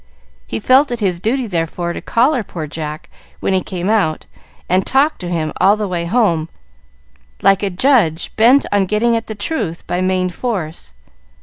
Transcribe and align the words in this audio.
He 0.47 0.59
felt 0.59 0.89
it 0.89 0.99
his 0.99 1.19
duty, 1.19 1.45
therefore, 1.45 1.93
to 1.93 2.01
collar 2.01 2.41
poor 2.41 2.65
Jack 2.65 3.07
when 3.39 3.53
he 3.53 3.61
came 3.61 3.87
out, 3.87 4.25
and 4.67 4.83
talk 4.83 5.19
to 5.19 5.29
him 5.29 5.53
all 5.61 5.77
the 5.77 5.87
way 5.87 6.05
home, 6.05 6.49
like 7.43 7.61
a 7.61 7.69
judge 7.69 8.35
bent 8.35 8.65
on 8.71 8.87
getting 8.87 9.15
at 9.15 9.27
the 9.27 9.35
truth 9.35 9.85
by 9.85 10.01
main 10.01 10.29
force. 10.29 10.95